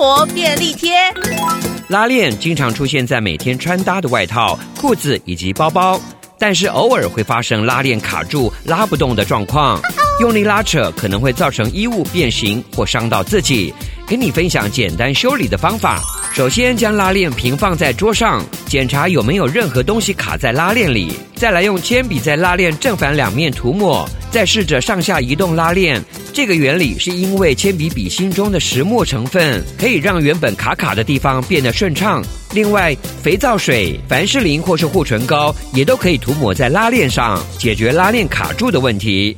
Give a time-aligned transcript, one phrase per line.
[0.00, 0.94] 活便利贴。
[1.88, 6.00] 拉链经常出现在每天穿搭的外套、裤子以及包包，
[6.38, 9.78] 但是偶尔会发生拉链卡住、拉不动的状况。
[10.20, 13.74] 用力拉扯可能会造成衣物变形或伤到自己。
[14.06, 16.00] 给你分享简单修理的方法。
[16.32, 21.12] 首先将拉链平放在桌上，检查有没有任何东西卡在拉链里。
[21.34, 26.02] 再来用铅笔在拉链正反两面涂抹，再试着上下移动拉链。
[26.32, 32.22] 这个原理是因为铅笔笔芯中的石墨成分可以让原本卡卡的地方变得顺畅。
[32.54, 39.36] 另外，肥皂水、凡士林或是护唇膏也都可以涂抹在拉链上，解决拉链卡住的问题。